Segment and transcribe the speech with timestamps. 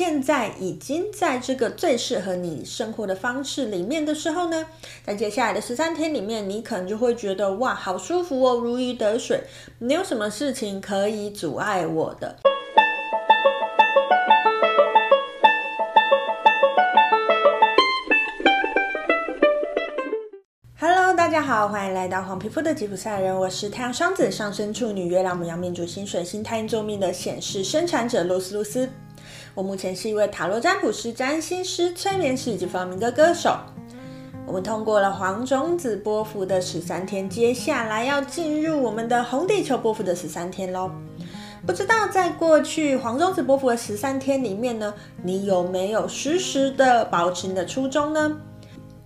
[0.00, 4.64] 现在已经在这个最适合你生活的方式里面的时候呢，
[5.04, 9.42] 在接下来的十三天里面，你可能就会觉得哇，好舒服哦，如鱼得水，
[9.78, 12.34] 没有什么事情可以阻碍我的。
[21.40, 28.86] 大家好，欢迎来到黄皮肤的吉普赛人，我是太阳双子上升处女月亮母羊命主星水星太阴坐命的显示生产者露丝露丝。
[29.54, 33.56] 我目前是一位塔罗占卜师、占星师、催眠师以及发明的歌手。
[34.46, 40.90] 我们通过了黄种子波幅的十三天，接下来要进入我们的红地球波幅的十三天喽。
[41.66, 48.36] 不知道在过去黄种子波幅的十三天里面呢，你有没有时时的保持你的初衷呢？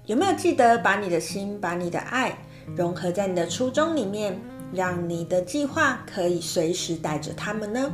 [0.07, 2.37] 有没有记得把你的心、把你的爱
[2.77, 4.39] 融合在你的初衷里面，
[4.71, 7.91] 让你的计划可以随时带着他们呢？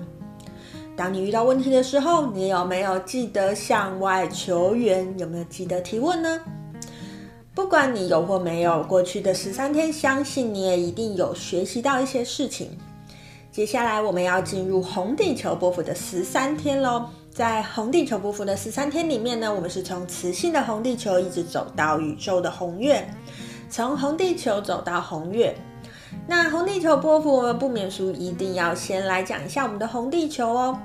[0.97, 5.17] 当你遇到问题的时候，你有没有记得向外求援？
[5.21, 6.41] 有没有记得提问呢？
[7.55, 12.77] 不管你有或没有，过去的十三天，相信你也一定有学习到一些事情。
[13.53, 17.07] 接下来我们要进入红地球波幅的十三天喽。
[17.31, 23.09] 在红地球波幅的十三天里面呢，我们是从磁性的红地球一直走到宇宙的红月，
[23.71, 25.57] 从红地球走到红月。
[26.27, 30.79] 那红地球波幅，我们不免俗，一定要先来讲一下我们的红地球哦。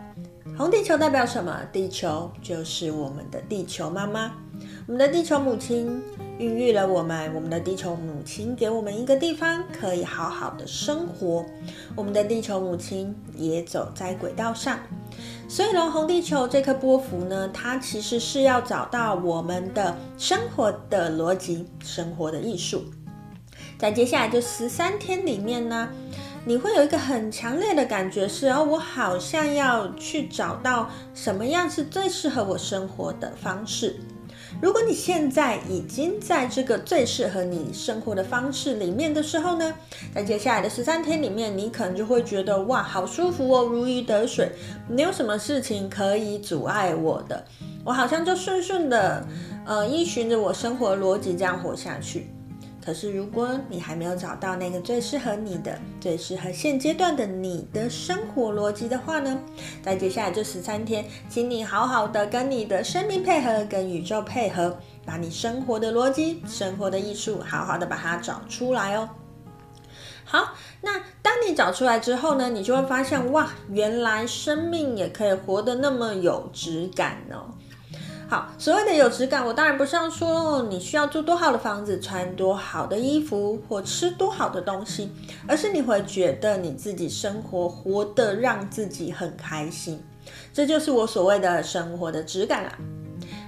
[0.56, 1.60] 红地球代表什么？
[1.74, 4.32] 地球就是我们的地球妈妈，
[4.88, 6.00] 我们的地球母亲
[6.38, 11.44] 孕育了我们，我们的地球母亲给我们一个地方可以好好的生活，
[11.96, 14.78] 我们的地球母亲也走在轨道上。
[15.48, 22.84] 所以呢，红地球这颗波符呢，它其实是要找到我们的生活的逻辑，生活的艺术。
[23.80, 25.90] 在接下来这十三天里面呢，
[26.46, 34.00] 你会有一个很强烈的感觉是，哦，我好像要去找到什么样是最适合我生活的方式。
[34.62, 39.74] 如果你现在已经在这个最适合你生活的方式里面的时候呢，
[40.14, 44.50] 在接下来的十三天里面，你可能就会觉得哇，好舒服哦，如鱼得水，
[44.88, 47.46] 没有什么事情可以阻碍我的，
[47.84, 49.28] 我好像就顺顺的，
[49.66, 52.28] 呃，依循着我生活逻辑这样活下去。
[52.86, 59.36] 可是，如果你还没有找到那个最适合你的、最适合现阶段的你的生活逻辑的话呢，
[59.82, 69.10] 在接下来这十三天，请你好好的跟你的生命配合，跟宇宙配合，把你生活的逻辑、生活的艺术，好好的把它找出来哦。
[70.24, 77.50] 好，那当你找出来之后呢，你就会发现，哇，原来生命也可以活得那么有质感哦。
[78.28, 85.12] 好，所谓的有质感，我当然不是要说你需要住多好的房子，穿多好的衣服，或吃多好的东西，
[85.48, 90.02] 而是你会觉得你自己生活活得让自己很开心，
[90.52, 92.78] 这就是我所谓的生活的质感啦。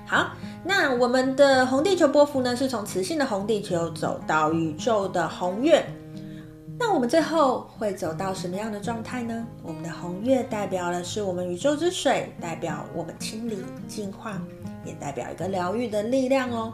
[0.05, 0.27] 好，
[0.63, 5.83] 那我们的红地球波幅呢，是从磁性的红地球走到宇宙的红月。
[6.79, 9.43] 那我们最后会走到什么样的状态呢？
[9.63, 14.39] 我们的红月代表的是我们宇宙之水，代表我们清理、净化，
[14.87, 16.73] 也代表一个疗愈的力量哦。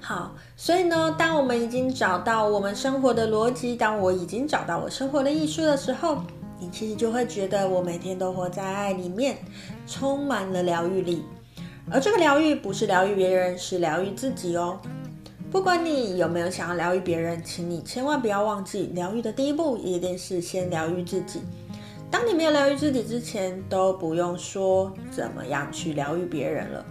[0.00, 6.22] 好，所以呢，当我们已经找到我们生活的逻辑，当我已经找到我生活的艺术的时候，
[6.58, 9.36] 你其实就会觉得我每天都活在爱里面，
[9.86, 11.22] 充满了疗愈力。
[11.90, 14.80] 而这个疗愈不是疗愈别人，是疗愈自己哦。
[15.50, 21.40] 不管你有没有想要疗愈别人，请你千万不要忘记，疗愈的第一步一定是先疗愈自己。
[22.10, 26.84] 当你没有疗愈自己之前，都不用说怎么样去疗愈别人了。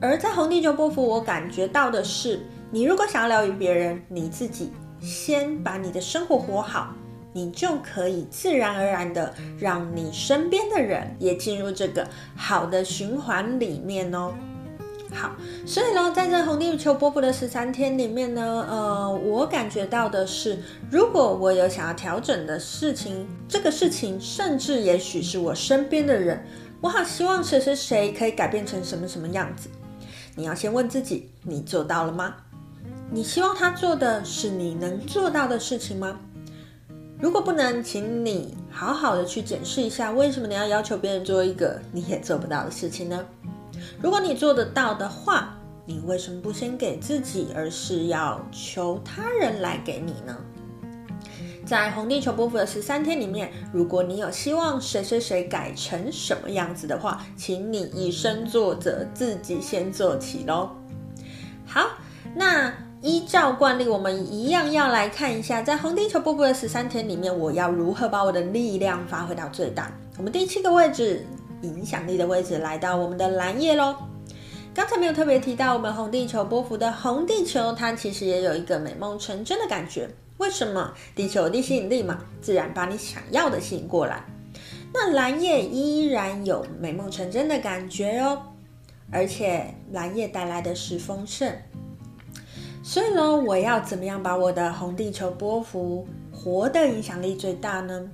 [0.00, 6.94] 而在红地球波符，我感觉到的是，你如果想要疗愈别人，你自己先把你的生活活好，
[7.32, 12.06] 你就可以自然而然的让你身边的人也进入这个
[12.36, 14.34] 好的循环里面哦。
[15.14, 15.30] 好，
[15.64, 20.58] 所以呢，在这红地球波布的十三天里面呢，呃，我感觉到的是，
[20.90, 26.44] 如果我有想要调整的事情，这个事情甚至也许是我身边的人，
[26.80, 29.68] 我好希望谁谁谁可以改变成什么什么样子。
[30.34, 32.34] 你要先问自己，你做到了吗？
[33.10, 36.18] 你希望他做的是你能做到的事情吗？
[37.20, 43.24] 如果不能，请你好好的去检视一下，为什么你要要求别人做一个你也做不到的事情呢？
[44.00, 50.36] 如果你做得到的话，你为什么不先给自己，而是要求他人来给你呢？
[51.66, 60.70] 在红地球波符的十三天里面，如果你有希望谁谁谁改成什么样子的话，请你以身作则，自己先做起喽。
[61.66, 61.88] 好，
[62.34, 69.90] 那依照惯例，我们一样要来看一下，在红地球波符的十三天里面，我要如何把我的力量发挥到最大。
[70.18, 71.26] 我们第七个位置。
[71.66, 73.96] 影响力的位置来到我们的蓝夜喽。
[74.74, 80.08] 刚才没有特别提到，我们红地球波幅的红地球，它其实也有一个美梦成真的感觉。
[80.38, 80.92] 为什么？
[81.14, 84.24] 地球有地吸引力嘛，自然把你想要的吸引过来。
[84.92, 88.42] 那蓝夜依然有美梦成真的感觉哦，
[89.12, 91.52] 而且蓝夜带来的是丰盛。
[92.82, 98.08] 所以呢，我要怎么样把我的红地球波幅活的影响力最大呢？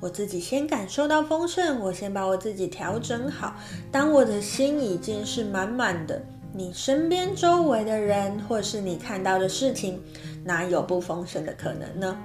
[0.00, 3.54] 我自己先感受到丰盛，我先把我自己调整好。
[3.92, 10.00] 当我的心已经是满满的，你身边周围的人，或是你看到的事情，
[10.42, 12.16] 哪有不丰盛的可能呢？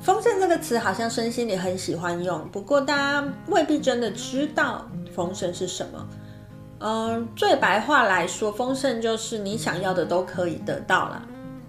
[0.00, 6.08] 丰盛这个词好像身心里很喜欢用，不过大家未必真的知道丰盛是什么。
[6.80, 11.22] 嗯，最白话来说，丰盛就是你想要的都可以得到了，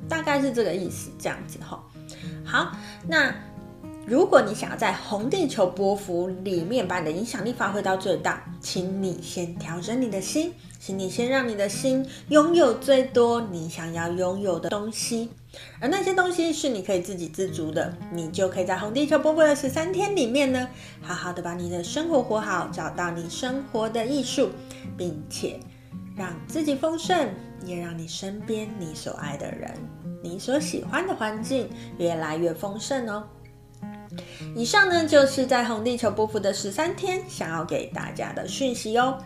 [0.09, 1.83] 大概是这个意思，这样子哈。
[2.43, 2.71] 好，
[3.07, 3.31] 那
[4.05, 15.29] 如果你想要在红地球波幅里面把你的影响力发挥到最大，请你先调整你的心，请你先让你的心拥有最多你想要拥有的东西。
[15.79, 20.67] 而那些东西是你可以自给自足的，你就可以在红地球波符的十三天里面呢，
[21.01, 24.49] 好好的把你的生活活好，找到你生活的艺术，
[24.97, 25.57] 并且
[26.17, 27.29] 让自己丰盛，
[27.65, 29.71] 也让你身边你所爱的人、
[30.21, 33.23] 你所喜欢的环境越来越丰盛哦。
[34.55, 39.17] 以上呢，就是在红地球波符的十三天想要给大家的讯息哦。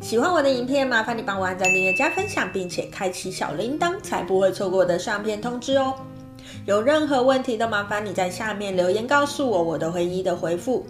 [0.00, 5.94] 喜欢我的影片，麻烦你帮我按赞、订阅、加分享，并且开启小铃铛，才不会错过我的上片通知哦。
[6.64, 10.86] 有任何问题都麻烦你在下面留言告诉我，我都会一一的回复。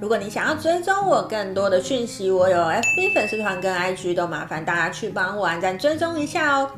[0.00, 6.70] 如果你想要追踪我更多的讯息，我有 FB 粉丝团跟 IG，都麻烦大家去帮我按赞追踪一下哦。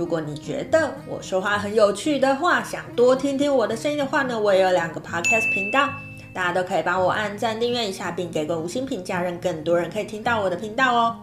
[0.00, 5.90] 如果你觉得我说话很有趣的话，想多听听我的声音的话呢，我也有两个 Podcast 频道。
[6.32, 11.16] 大家都可以帮我按赞、订阅一下，并给个五星评价，让更多人可以听到我的频道哦。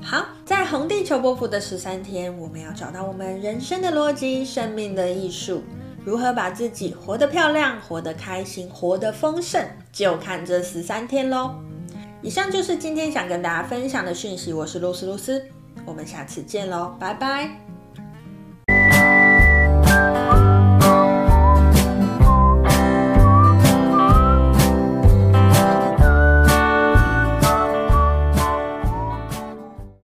[0.00, 5.64] 好，在红地球波符的十三天，我们要找到我们人生的逻辑、生命的艺术，
[6.04, 11.56] 如何把自己活得漂亮、活得开心、活得丰盛，就看这十三天喽。
[12.22, 15.44] 以上就是今天想跟大家分享的讯息，我是露丝露丝，
[15.84, 17.71] 我们下次见喽，拜拜。
[19.92, 20.21] Bye.